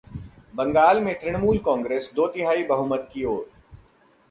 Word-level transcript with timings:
बंगाल 0.55 0.99
में 0.99 1.13
तृणमूल 1.19 1.57
कांग्रेस 1.57 2.11
दो-तिहाई 2.15 2.63
बहुमत 2.63 3.09
की 3.13 3.23
ओर 3.23 3.49